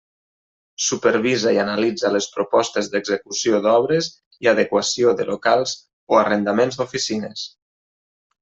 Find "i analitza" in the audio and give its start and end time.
1.57-2.11